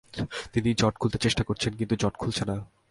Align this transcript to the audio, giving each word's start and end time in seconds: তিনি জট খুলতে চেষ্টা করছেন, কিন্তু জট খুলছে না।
তিনি 0.53 0.69
জট 0.73 0.95
খুলতে 1.01 1.17
চেষ্টা 1.17 1.43
করছেন, 1.43 1.71
কিন্তু 1.79 1.95
জট 1.95 2.15
খুলছে 2.21 2.43
না। 2.45 2.55